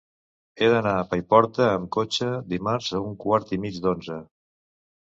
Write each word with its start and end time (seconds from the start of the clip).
He 0.63 0.69
d'anar 0.75 0.93
a 1.01 1.03
Paiporta 1.11 1.69
amb 1.75 1.93
cotxe 1.97 2.31
dimarts 2.57 2.91
a 2.97 3.05
un 3.13 3.17
quart 3.27 3.57
i 3.59 3.63
mig 3.67 3.81
d'onze. 3.87 4.23